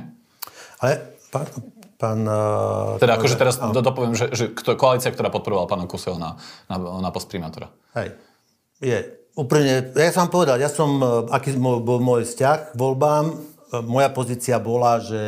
[0.78, 1.50] Ale pán,
[1.98, 2.20] pán
[3.02, 4.44] teda akože teraz do, dopoviem, že, že
[4.78, 6.38] koalícia, ktorá podporovala pána Kusel na,
[6.70, 7.74] na, na post primátora.
[7.98, 8.14] Hej.
[8.78, 9.21] Je.
[9.32, 11.00] Úprimne, ja som povedal, ja som,
[11.32, 13.32] aký bol môj vzťah k voľbám,
[13.80, 15.24] moja pozícia bola, že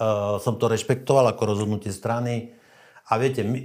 [0.00, 2.56] uh, som to rešpektoval ako rozhodnutie strany.
[3.12, 3.60] A viete, my,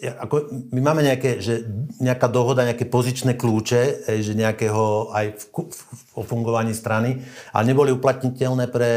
[0.00, 1.68] ako, my máme nejaké, že
[2.00, 5.80] nejaká dohoda, nejaké pozičné kľúče, že nejakého aj v, v,
[6.16, 7.20] v fungovaní strany,
[7.52, 8.92] ale neboli uplatniteľné pre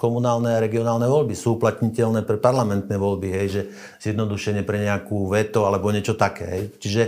[0.00, 1.36] komunálne a regionálne voľby.
[1.36, 3.62] Sú uplatniteľné pre parlamentné voľby, hej, že
[4.08, 6.48] zjednodušenie pre nejakú veto alebo niečo také.
[6.48, 6.62] Hej.
[6.80, 7.02] Čiže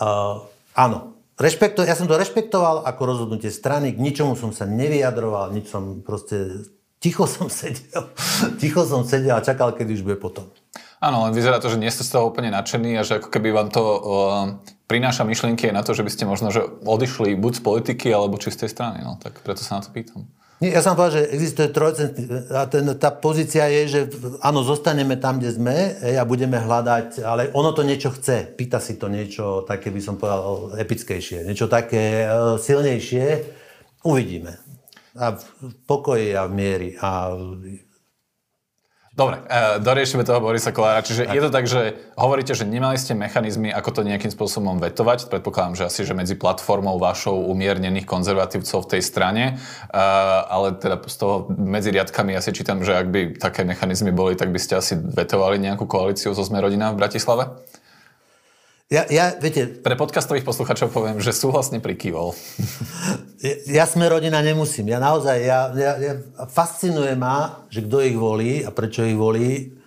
[0.00, 0.40] uh,
[0.72, 5.70] áno, rešpekto, ja som to rešpektoval ako rozhodnutie strany, k ničomu som sa nevyjadroval, nič
[5.70, 6.66] som proste,
[6.98, 8.10] ticho som sedel,
[8.58, 10.50] ticho som sedel a čakal, kedy už bude potom.
[10.98, 13.54] Áno, len vyzerá to, že nie ste z toho úplne nadšení a že ako keby
[13.54, 13.98] vám to uh,
[14.90, 18.34] prináša myšlienky aj na to, že by ste možno že odišli buď z politiky alebo
[18.34, 19.06] čistej strany.
[19.06, 20.26] No, tak preto sa na to pýtam.
[20.58, 24.00] Ja som povedal, že existuje trojcentný a ten, tá pozícia je, že
[24.42, 28.58] áno, zostaneme tam, kde sme a budeme hľadať, ale ono to niečo chce.
[28.58, 33.54] Pýta si to niečo také, by som povedal, epickejšie, niečo také uh, silnejšie.
[34.02, 34.58] Uvidíme.
[35.14, 36.90] A v pokoji a v miery.
[36.98, 37.38] A
[39.18, 41.02] Dobre, e, doriešime toho Borisa Kolára.
[41.02, 41.34] Čiže tak.
[41.34, 45.26] je to tak, že hovoríte, že nemali ste mechanizmy, ako to nejakým spôsobom vetovať.
[45.26, 49.44] Predpokladám, že asi, že medzi platformou vašou umiernených konzervatívcov v tej strane,
[49.90, 49.98] e,
[50.46, 54.54] ale teda z toho medzi riadkami asi čítam, že ak by také mechanizmy boli, tak
[54.54, 57.58] by ste asi vetovali nejakú koalíciu zo Sme rodina v Bratislave?
[58.86, 59.66] Ja, ja, viete...
[59.66, 62.38] Pre podcastových posluchačov poviem, že súhlasne prikývol.
[63.70, 64.90] Ja, sme rodina nemusím.
[64.90, 66.14] Ja naozaj, ja, ja, ja
[66.50, 69.78] fascinuje ma, že kto ich volí a prečo ich volí.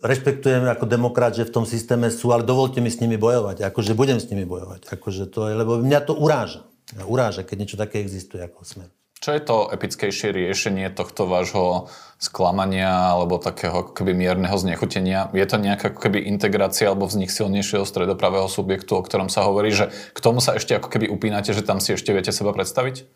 [0.00, 3.66] Rešpektujem ako demokrat, že v tom systéme sú, ale dovolte mi s nimi bojovať.
[3.68, 4.88] Akože budem s nimi bojovať.
[4.88, 6.64] Akože to je, lebo mňa to uráža.
[7.04, 8.88] Uráža, keď niečo také existuje ako smer.
[9.18, 11.90] Čo je to epickejšie riešenie tohto vášho
[12.22, 15.34] sklamania alebo takého keby mierneho znechutenia?
[15.34, 19.90] Je to nejaká keby integrácia alebo vznik silnejšieho stredopravého subjektu, o ktorom sa hovorí, že
[20.14, 23.10] k tomu sa ešte ako keby upínate, že tam si ešte viete seba predstaviť?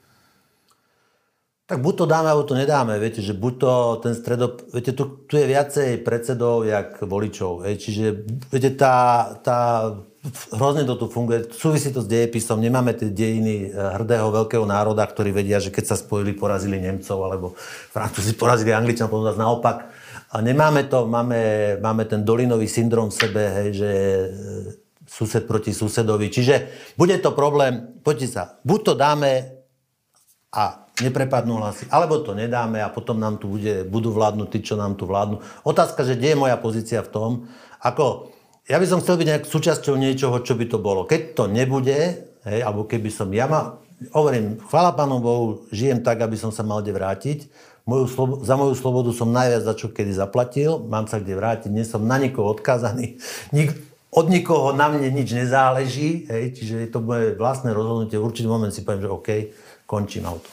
[1.71, 2.99] Tak buď to dáme, alebo to nedáme.
[2.99, 4.59] Viete, že buď to ten stredo...
[4.75, 7.65] Viete, tu, tu je viacej predsedov, jak voličov.
[7.65, 7.81] Hej.
[7.81, 8.05] Čiže,
[8.51, 9.95] viete, tá, tá
[10.55, 11.51] hrozne to tu funguje.
[11.51, 12.63] Súvisí to s dejepisom.
[12.63, 17.19] Nemáme tie dejiny eh, hrdého veľkého národa, ktorí vedia, že keď sa spojili, porazili Nemcov,
[17.19, 17.47] alebo
[17.91, 19.91] Francúzi porazili Angličan, potom naopak.
[20.33, 25.75] A nemáme to, máme, máme ten dolinový syndrom v sebe, hej, že eh, sused proti
[25.75, 26.31] susedovi.
[26.31, 26.55] Čiže
[26.95, 29.33] bude to problém, poďte sa, buď to dáme
[30.53, 34.77] a neprepadnú hlasy, alebo to nedáme a potom nám tu bude, budú vládnuť tí, čo
[34.77, 35.41] nám tu vládnu.
[35.65, 37.31] Otázka, že kde je moja pozícia v tom,
[37.81, 38.33] ako
[38.71, 41.03] ja by som chcel byť nejak súčasťou niečoho, čo by to bolo.
[41.03, 41.99] Keď to nebude,
[42.47, 43.83] hej, alebo keby som ja mal,
[44.15, 47.39] hovorím, chvála Pánu Bohu, žijem tak, aby som sa mal kde vrátiť.
[47.83, 51.71] Moju slobo, za moju slobodu som najviac za čo kedy zaplatil, mám sa kde vrátiť,
[51.75, 53.19] nie som na nikoho odkázaný.
[53.57, 53.75] Nik,
[54.15, 58.21] od nikoho na mne nič nezáleží, hej, čiže je to moje vlastné rozhodnutie.
[58.21, 59.29] V určitý moment si poviem, že OK,
[59.89, 60.53] končím auto.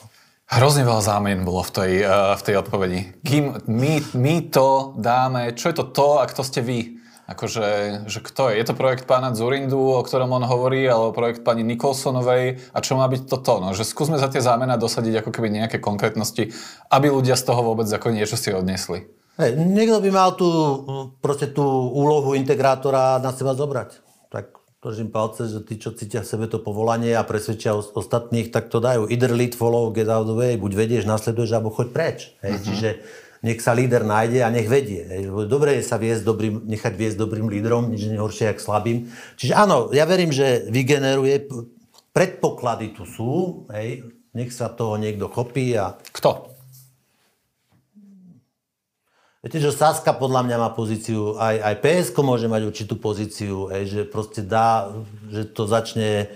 [0.50, 3.00] Hrozne veľa zámien bolo v tej, uh, v tej odpovedi.
[3.22, 6.99] Kým my, my to dáme, čo je to to, ak to ste vy?
[7.30, 7.66] Akože,
[8.10, 8.58] že kto je?
[8.58, 12.74] Je to projekt pána Zurindu, o ktorom on hovorí, alebo projekt pani Nikolsonovej?
[12.74, 13.62] A čo má byť toto?
[13.62, 16.50] No, že skúsme za tie zámena dosadiť ako keby nejaké konkrétnosti,
[16.90, 19.06] aby ľudia z toho vôbec ako niečo si odnesli.
[19.38, 20.50] Hej, niekto by mal tú,
[21.22, 21.64] proste tú
[21.94, 24.02] úlohu integrátora na seba zobrať.
[24.34, 28.74] Tak držím palce, že tí, čo cítia v sebe to povolanie a presvedčia ostatných, tak
[28.74, 29.06] to dajú.
[29.06, 30.58] Either lead, follow, get out of the way.
[30.58, 32.34] Buď vedieš, nasleduješ, alebo choď preč.
[32.42, 32.58] Hej.
[32.58, 32.66] Uh-huh.
[32.66, 32.90] Čiže
[33.40, 35.08] nech sa líder nájde a nech vedie.
[35.48, 39.08] Dobre je sa viesť dobrým, nechať viesť dobrým lídrom, nič nehoršie, jak slabým.
[39.40, 41.48] Čiže áno, ja verím, že vygeneruje,
[42.12, 44.04] predpoklady tu sú, hej.
[44.36, 45.96] nech sa toho niekto chopí a...
[46.12, 46.52] Kto?
[49.40, 53.88] Viete, že Saska podľa mňa má pozíciu, aj, aj PSK môže mať určitú pozíciu, hej,
[53.88, 54.92] že proste dá,
[55.32, 56.28] že to začne,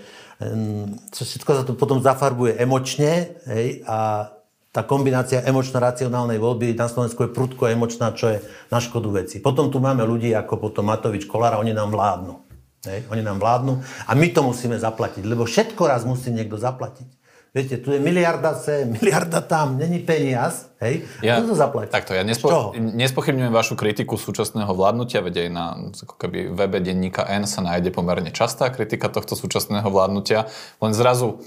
[1.12, 4.32] všetko sa to potom zafarbuje emočne hej, a
[4.74, 8.42] tá kombinácia emočno-racionálnej voľby na Slovensku je prudko emočná, čo je
[8.74, 9.38] na škodu veci.
[9.38, 12.42] Potom tu máme ľudí ako potom Matovič, Kolára, oni nám vládnu.
[12.84, 17.06] Hej, oni nám vládnu a my to musíme zaplatiť, lebo všetko raz musí niekto zaplatiť.
[17.54, 21.06] Viete, tu je miliarda sem, miliarda tam, není peniaz, hej?
[21.22, 21.94] Ja, Kto to zaplatí?
[21.94, 25.64] Takto, ja nespo, nespochybňujem vašu kritiku súčasného vládnutia, veď aj na
[26.02, 30.50] ako keby webe denníka N sa nájde pomerne častá kritika tohto súčasného vládnutia,
[30.82, 31.40] len zrazu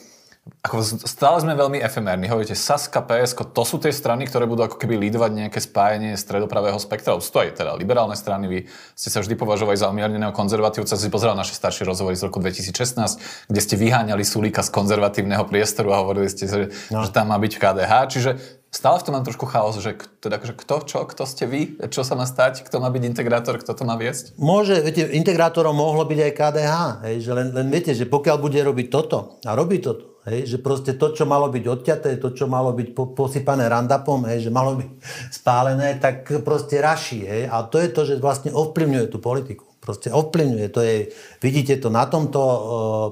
[0.63, 2.27] ako stále sme veľmi efemérni.
[2.27, 6.75] Hovoríte Saska, PSK, to sú tie strany, ktoré budú ako keby lídovať nejaké spájanie stredopravého
[6.75, 7.15] spektra.
[7.23, 8.45] Sú to aj teda liberálne strany.
[8.47, 8.60] Vy
[8.93, 10.99] ste sa vždy považovali za umierneného konzervatívca.
[10.99, 15.95] Si pozeral naše staršie rozhovory z roku 2016, kde ste vyháňali Sulíka z konzervatívneho priestoru
[15.95, 17.07] a hovorili ste, že, no.
[17.07, 17.93] že tam má byť v KDH.
[18.12, 18.31] Čiže
[18.77, 22.05] stále v tom mám trošku chaos, že, teda, že kto, čo, kto ste vy, čo
[22.05, 24.37] sa má stať, kto má byť integrátor, kto to má viesť?
[24.37, 26.73] Môže, viete, integrátorom mohlo byť aj KDH,
[27.09, 30.57] hej, že len, len viete, že pokiaľ bude robiť toto a robí toto, Hej, že
[30.59, 34.51] proste to, čo malo byť odťaté, to, čo malo byť po, posypané randapom, hej, že
[34.51, 34.89] malo byť
[35.39, 37.23] spálené, tak proste raší.
[37.23, 37.41] Hej.
[37.47, 39.63] A to je to, že vlastne ovplyvňuje tú politiku.
[39.79, 40.67] Proste ovplyvňuje.
[40.75, 42.43] To je, vidíte to na tomto,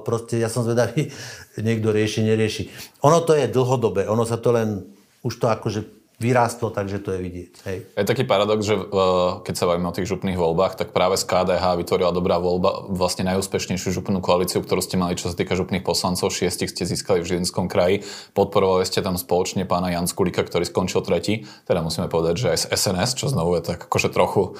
[0.04, 1.08] proste ja som zvedavý,
[1.66, 2.62] niekto rieši, nerieši.
[3.00, 4.84] Ono to je dlhodobé, ono sa to len,
[5.26, 5.80] už to akože
[6.16, 7.52] vyrástlo, takže to je vidieť.
[7.68, 7.78] Hej.
[7.92, 11.28] Je taký paradox, že uh, keď sa bavíme o tých župných voľbách, tak práve z
[11.28, 15.84] KDH vytvorila dobrá voľba vlastne najúspešnejšiu župnú koalíciu, ktorú ste mali, čo sa týka župných
[15.84, 16.32] poslancov.
[16.32, 18.00] Šiestich ste získali v Žilinskom kraji.
[18.32, 21.44] Podporovali ste tam spoločne pána Janskulika, ktorý skončil tretí.
[21.68, 24.56] Teda musíme povedať, že aj z SNS, čo znovu je tak akože trochu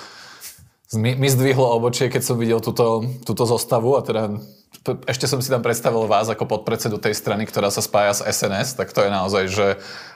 [0.95, 4.39] mi, mi zdvihlo obočie, keď som videl túto, túto zostavu a teda
[5.11, 8.79] ešte som si tam predstavil vás ako podpredsedu tej strany, ktorá sa spája s SNS,
[8.79, 9.67] tak to je naozaj, že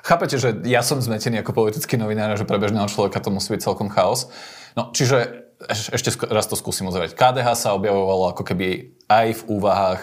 [0.07, 3.67] chápete, že ja som zmetený ako politický novinár, že pre bežného človeka to musí byť
[3.67, 4.31] celkom chaos.
[4.79, 7.19] No, čiže ešte raz to skúsim ozrieť.
[7.19, 10.01] KDH sa objavovalo ako keby aj v úvahách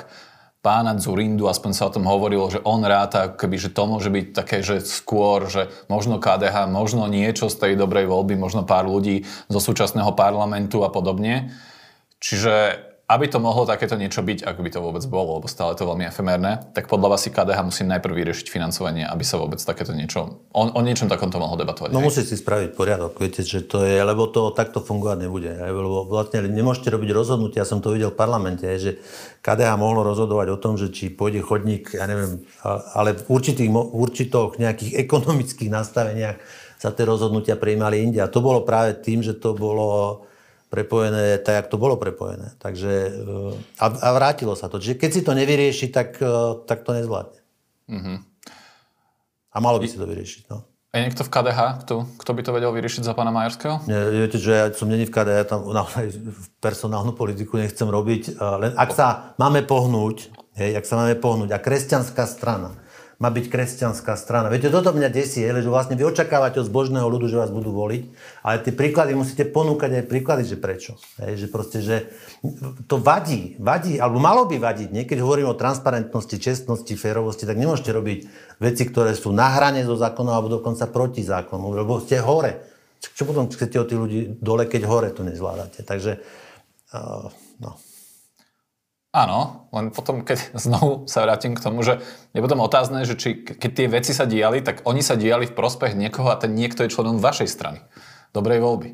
[0.62, 4.26] pána Zurindu, aspoň sa o tom hovorilo, že on ráta, keby, že to môže byť
[4.34, 9.24] také, že skôr, že možno KDH, možno niečo z tej dobrej voľby, možno pár ľudí
[9.48, 11.54] zo súčasného parlamentu a podobne.
[12.18, 15.88] Čiže aby to mohlo takéto niečo byť, ak by to vôbec bolo, lebo stále to
[15.88, 19.96] veľmi efemérne, tak podľa vás si KDH musí najprv vyriešiť financovanie, aby sa vôbec takéto
[19.96, 21.96] niečo, o, o niečom takomto mohlo debatovať.
[21.96, 25.48] No musí si spraviť poriadok, viete, že to je, lebo to takto fungovať nebude.
[25.56, 29.00] Lebo vlastne nemôžete robiť rozhodnutia, ja som to videl v parlamente, že
[29.40, 32.44] KDH mohlo rozhodovať o tom, že či pôjde chodník, ja neviem,
[32.92, 36.36] ale v určitých, určitoch nejakých ekonomických nastaveniach
[36.76, 38.20] sa tie rozhodnutia prijímali inde.
[38.20, 40.28] A to bolo práve tým, že to bolo
[40.68, 42.56] prepojené tak, jak to bolo prepojené.
[42.60, 43.12] Takže, e,
[43.80, 44.80] a, a vrátilo sa to.
[44.80, 47.40] Čiže keď si to nevyrieši, tak, e, tak to nezvládne.
[47.88, 48.18] Mm-hmm.
[49.54, 50.44] A malo by si to vyriešiť.
[50.52, 50.68] No.
[50.96, 53.84] Je niekto v KDH, kto, kto by to vedel vyriešiť za pána Majerského?
[53.86, 56.16] Nie, viete, že ja som není v KDH, ja tam naozaj
[56.64, 58.40] personálnu politiku nechcem robiť.
[58.40, 62.80] Len ak sa máme pohnúť, hej, ak sa máme pohnúť a kresťanská strana
[63.18, 64.54] má byť kresťanská strana.
[64.54, 67.74] Viete, toto mňa desí, je, že vlastne vy očakávate od zbožného ľudu, že vás budú
[67.74, 68.04] voliť,
[68.46, 71.02] ale tie príklady musíte ponúkať aj príklady, že prečo.
[71.18, 72.14] Hej, že proste, že
[72.86, 74.94] to vadí, vadí, alebo malo by vadiť.
[74.94, 78.20] Niekedy hovorím o transparentnosti, čestnosti, férovosti, tak nemôžete robiť
[78.62, 82.78] veci, ktoré sú na hrane zo zákonu alebo dokonca proti zákonu, lebo ste hore.
[83.02, 85.82] Čo potom chcete od tých ľudí dole, keď hore to nezvládate.
[85.82, 86.22] Takže,
[86.94, 87.30] uh,
[87.62, 87.72] no.
[89.18, 91.98] Áno, len potom, keď znovu sa vrátim k tomu, že
[92.38, 95.58] je potom otázne, že či, keď tie veci sa diali, tak oni sa diali v
[95.58, 97.82] prospech niekoho a ten niekto je členom vašej strany.
[98.38, 98.90] Dobrej voľby.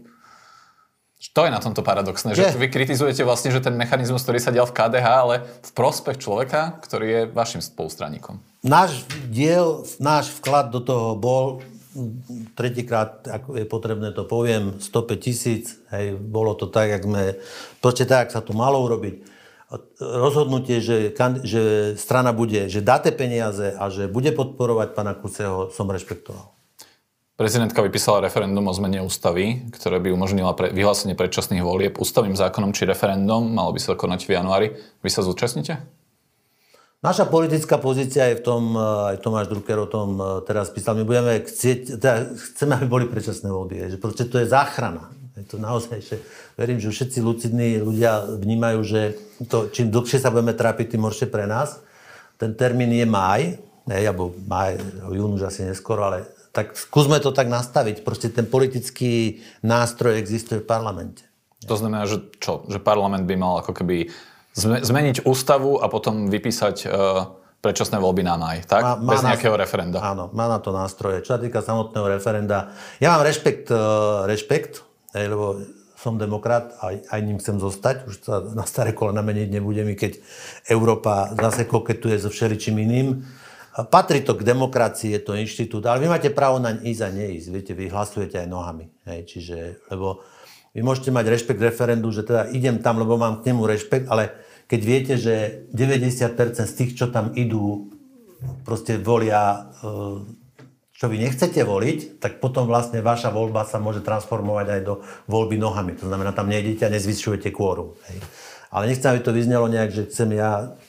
[1.33, 4.67] To je na tomto paradoxné, že vy kritizujete vlastne, že ten mechanizmus, ktorý sa dial
[4.67, 8.43] v KDH, ale v prospech človeka, ktorý je vašim spolustraníkom.
[8.61, 11.63] Náš diel, náš vklad do toho bol
[12.59, 17.39] tretíkrát, ako je potrebné, to poviem, 105 tisíc, hej, bolo to tak, jak sme,
[17.79, 19.32] proste tak, sa to malo urobiť.
[19.97, 25.89] Rozhodnutie, že, že strana bude, že dáte peniaze a že bude podporovať pána Kuceho, som
[25.89, 26.53] rešpektoval.
[27.33, 32.77] Prezidentka vypísala referendum o zmene ústavy, ktoré by umožnila pre, vyhlásenie predčasných volieb ústavným zákonom
[32.77, 33.49] či referendum.
[33.49, 34.67] Malo by sa konať v januári.
[35.01, 35.81] Vy sa zúčastnite?
[37.03, 40.95] Naša politická pozícia je v tom, eh, aj Tomáš Drucker o tom eh, teraz písal,
[40.95, 45.11] my budeme chcieť, teda chceme, aby boli predčasné voľby, že proste to je záchrana.
[45.33, 46.21] Je to naozaj, že
[46.53, 49.01] verím, že všetci lucidní ľudia vnímajú, že
[49.49, 51.81] to, čím dlhšie sa budeme trápiť, tým horšie pre nás.
[52.37, 53.57] Ten termín je máj,
[53.89, 54.77] ne, alebo máj,
[55.09, 58.05] jún už asi neskoro, ale tak skúsme to tak nastaviť.
[58.05, 61.25] Proste ten politický nástroj existuje v parlamente.
[61.65, 62.69] To znamená, že čo?
[62.69, 64.13] Že parlament by mal ako keby
[64.61, 67.25] zmeniť ústavu a potom vypísať uh,
[67.63, 68.85] predčasné voľby na maj, tak?
[68.85, 69.97] Má, má Bez nejakého na, referenda.
[69.97, 71.25] Áno, má na to nástroje.
[71.25, 72.69] Čo sa týka samotného referenda,
[73.01, 75.61] ja mám rešpekt, uh, rešpekt lebo
[76.03, 77.95] som demokrat a aj ním chcem zostať.
[78.09, 80.19] Už sa na staré kolena meniť nebudem, keď
[80.67, 83.23] Európa zase koketuje so všeličím iným.
[83.73, 87.47] Patrí to k demokracii, je to inštitút, ale vy máte právo naň ísť a neísť.
[87.49, 88.85] Viete, vy hlasujete aj nohami.
[89.09, 89.57] Hej, čiže,
[89.89, 90.21] lebo
[90.77, 94.33] vy môžete mať rešpekt referendu, že teda idem tam, lebo mám k nemu rešpekt, ale
[94.69, 97.93] keď viete, že 90% z tých, čo tam idú,
[98.61, 100.42] proste volia, e,
[101.03, 105.59] čo vy nechcete voliť, tak potom vlastne vaša voľba sa môže transformovať aj do voľby
[105.59, 105.99] nohami.
[105.99, 107.91] To znamená, tam nejdete a nezvyšujete kvórum.
[108.07, 108.23] Hej.
[108.71, 110.79] Ale nechcem, aby to vyznelo nejak, že chcem ja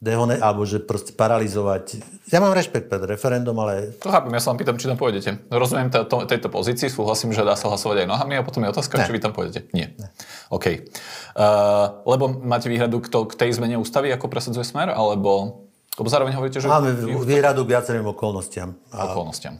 [0.00, 2.00] dehone, alebo že proste paralizovať.
[2.32, 3.92] Ja mám rešpekt pred referendum, ale...
[4.00, 5.52] To chápem, ja sa vám pýtam, či tam pôjdete.
[5.52, 8.96] Rozumiem to, tejto pozícii, súhlasím, že dá sa hlasovať aj nohami a potom je otázka,
[8.96, 9.04] ne.
[9.04, 9.68] či vy tam pôjdete.
[9.76, 9.92] Nie.
[10.00, 10.16] Ne.
[10.48, 10.88] OK.
[11.36, 15.60] Uh, lebo máte výhradu k, to, k tej zmene ústavy, ako presadzuje Smer, alebo...
[15.96, 16.68] Lebo zároveň hovoríte, že...
[16.68, 16.92] Máme
[17.24, 18.76] výhradu viacerým okolnostiam.
[18.92, 19.12] A...
[19.12, 19.56] Okolnostiam.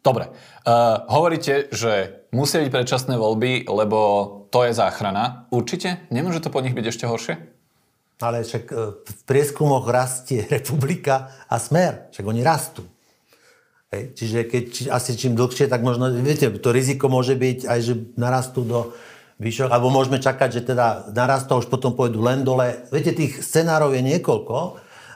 [0.00, 0.30] Dobre.
[0.64, 3.98] Uh, hovoríte, že musia byť predčasné voľby, lebo
[4.54, 5.50] to je záchrana.
[5.50, 6.06] Určite?
[6.14, 7.34] Nemôže to po nich byť ešte horšie?
[8.20, 12.12] Ale však e, v prieskumoch rastie republika a smer.
[12.12, 12.84] Však oni rastú.
[13.90, 14.14] Hej.
[14.14, 17.94] Čiže keď, či, asi čím dlhšie, tak možno, viete, to riziko môže byť aj, že
[18.14, 18.94] narastú do
[19.40, 22.86] vyššie, alebo môžeme čakať, že teda narastú a už potom pôjdu len dole.
[22.92, 24.56] Viete, tých scenárov je niekoľko,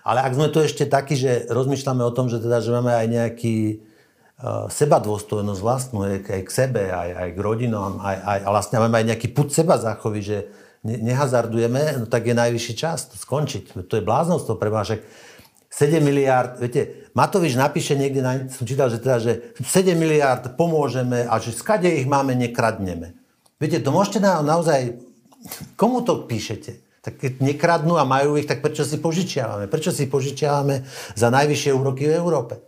[0.05, 3.07] ale ak sme tu ešte takí, že rozmýšľame o tom, že teda, že máme aj
[3.09, 8.39] nejaký uh, seba dôstojnosť vlastnú, aj, aj k sebe, aj, aj k rodinom, aj, aj,
[8.45, 10.39] a vlastne máme aj nejaký put seba záchovy, že
[10.85, 13.89] nehazardujeme, no tak je najvyšší čas to skončiť.
[13.89, 14.93] To je bláznost to pre vás.
[15.73, 21.27] 7 miliard, viete, Matovič napíše niekde, na, som čítal, že, teda, že 7 miliard pomôžeme
[21.27, 23.17] a že skade ich máme, nekradneme.
[23.59, 25.01] Viete, to môžete na, naozaj,
[25.75, 26.84] komu to píšete?
[27.05, 29.69] Tak keď nekradnú a majú ich, tak prečo si požičiavame?
[29.69, 32.65] Prečo si požičiavame za najvyššie úroky v Európe?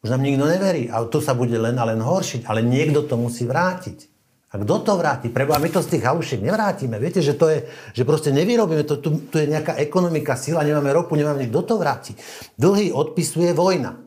[0.00, 0.88] Už nám nikto neverí.
[0.88, 2.48] A to sa bude len a len horšiť.
[2.48, 4.08] Ale niekto to musí vrátiť.
[4.54, 5.28] A kto to vráti?
[5.28, 6.96] Preboha, my to z tých haušiek nevrátime.
[7.02, 10.94] Viete, že to je, že proste nevyrobíme, to, tu, tu je nejaká ekonomika, sila, nemáme
[10.94, 12.14] ropu, nemáme, kto to vráti?
[12.54, 13.98] Dlhy odpisuje vojna.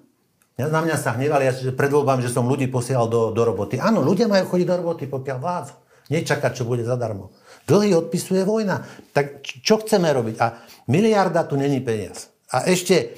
[0.56, 3.76] Na mňa sa hnevali, ja, že pred voľbami, že som ľudí posielal do, do roboty.
[3.78, 5.76] Áno, ľudia majú chodiť do roboty, pokiaľ vládzu.
[6.16, 7.36] Nečakať, čo bude zadarmo.
[7.68, 8.88] Dlhy odpisuje vojna.
[9.12, 10.36] Tak čo chceme robiť?
[10.40, 12.32] A miliarda tu není peniaz.
[12.48, 13.12] A ešte,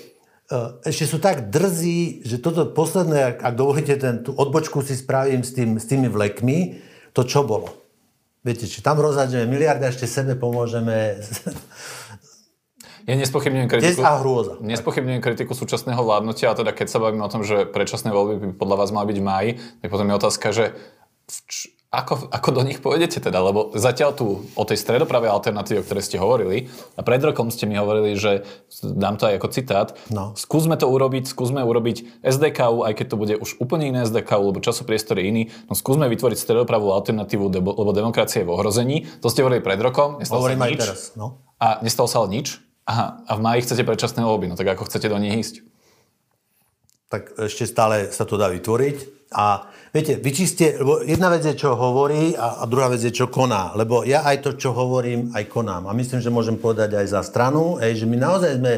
[0.50, 0.60] e,
[0.90, 5.54] ešte sú tak drzí, že toto posledné, ak dovolíte, ten, tú odbočku si spravím s,
[5.54, 6.82] tým, s tými vlekmi,
[7.14, 7.70] to čo bolo.
[8.42, 11.22] Viete, či tam rozhádžeme miliardy a ešte sebe pomôžeme.
[13.10, 14.62] Ja nespochybňujem kritiku, a hrôza.
[14.62, 18.46] nespochybňujem kritiku súčasného vládnutia, a teda keď sa bavíme o tom, že predčasné voľby by
[18.54, 20.78] podľa vás mali byť v máji, tak potom je otázka, že
[21.90, 23.42] ako, ako do nich pôjdete teda?
[23.42, 27.66] Lebo zatiaľ tu o tej stredopravej alternatíve, o ktorej ste hovorili, a pred rokom ste
[27.66, 28.46] mi hovorili, že
[28.86, 30.38] dám to aj ako citát, no.
[30.38, 34.62] skúsme to urobiť, skúsme urobiť SDKU, aj keď to bude už úplne iné SDKU, lebo
[34.62, 39.10] časopriestor je iný, no skúsme vytvoriť stredopravú alternatívu, lebo demokracia je v ohrození.
[39.26, 40.82] To ste hovorili pred rokom, nestalo Hovorím sa nič.
[40.86, 41.42] Teraz, no.
[41.58, 42.62] A nestalo sa ale nič.
[42.86, 45.66] Aha, a v máji chcete predčasné voľby, no tak ako chcete do nich ísť?
[47.10, 51.78] Tak ešte stále sa to dá vytvoriť a viete, vyčiste, lebo jedna vec je, čo
[51.78, 53.78] hovorí a, a druhá vec je, čo koná.
[53.78, 55.86] Lebo ja aj to, čo hovorím, aj konám.
[55.86, 58.74] A myslím, že môžem povedať aj za stranu, aj, že my naozaj sme,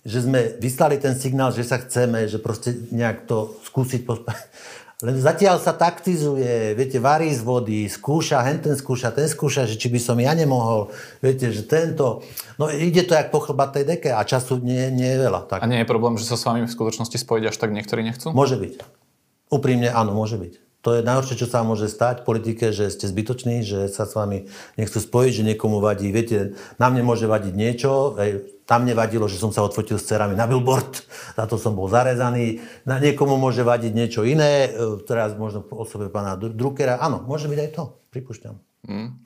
[0.00, 4.40] že sme vyslali ten signál, že sa chceme, že proste nejak to skúsiť pospať.
[5.04, 9.80] Len zatiaľ sa taktizuje, viete, varí z vody, skúša, hen ten skúša, ten skúša, že
[9.80, 10.92] či by som ja nemohol,
[11.24, 12.20] viete, že tento,
[12.60, 15.48] no ide to jak po chlbatej deke a času nie, nie je veľa.
[15.48, 15.64] Tak.
[15.64, 18.36] A nie je problém, že sa s vami v skutočnosti spojiť až tak niektorí nechcú?
[18.36, 19.08] Môže byť.
[19.50, 20.70] Úprimne áno, môže byť.
[20.80, 24.16] To je najhoršie, čo sa môže stať v politike, že ste zbytoční, že sa s
[24.16, 24.48] vami
[24.80, 26.08] nechcú spojiť, že niekomu vadí.
[26.08, 30.32] Viete, na mne môže vadiť niečo, hej, tam nevadilo, že som sa odfotil s cerami
[30.32, 31.04] na billboard,
[31.36, 32.64] za to som bol zarezaný.
[32.88, 36.96] Na niekomu môže vadiť niečo iné, e, teraz možno po osobe pána Druckera.
[36.96, 38.56] Áno, môže byť aj to, pripúšťam.
[38.88, 39.20] Mm.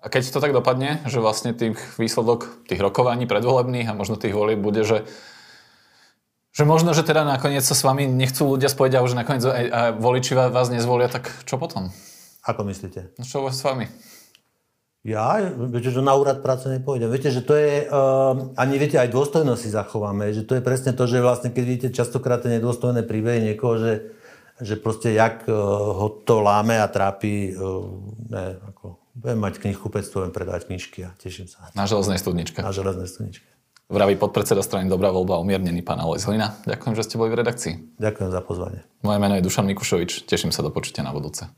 [0.00, 4.32] A keď to tak dopadne, že vlastne tých výsledok tých rokovaní predvolebných a možno tých
[4.32, 5.04] volieb bude, že
[6.50, 9.64] že možno, že teda nakoniec sa s vami nechcú ľudia spojiť a už nakoniec aj
[10.02, 11.94] voliči vás nezvolia, tak čo potom?
[12.42, 13.14] Ako myslíte?
[13.14, 13.86] No čo s vami?
[15.00, 17.08] Ja, viete, že na úrad práce nepôjdem.
[17.08, 20.92] Viete, že to je, uh, ani viete, aj dôstojnosť si zachováme, že to je presne
[20.92, 24.12] to, že vlastne, keď vidíte častokrát tie nedôstojné príbehy niekoho, že,
[24.60, 25.56] že proste jak uh,
[25.96, 27.80] ho to láme a trápi, uh,
[28.28, 31.72] ne, ako, budem mať knihu, budem predávať knižky a teším sa.
[31.72, 32.60] Na železnej studničke.
[32.60, 33.48] Na železnej studničke.
[33.90, 36.54] Vraví podpredseda strany Dobrá voľba, umiernený pán Alois Hlina.
[36.62, 37.98] Ďakujem, že ste boli v redakcii.
[37.98, 38.86] Ďakujem za pozvanie.
[39.02, 40.30] Moje meno je Dušan Mikušovič.
[40.30, 41.50] Teším sa do počutia na budúce.